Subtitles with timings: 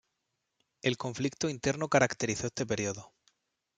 [0.81, 3.13] El conflicto interno caracterizó este período.